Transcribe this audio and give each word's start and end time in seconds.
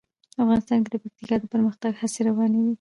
افغانستان 0.43 0.77
کې 0.83 0.89
د 0.91 0.95
پکتیا 1.03 1.35
د 1.39 1.45
پرمختګ 1.53 1.91
هڅې 2.01 2.21
روانې 2.27 2.59
دي. 2.65 2.69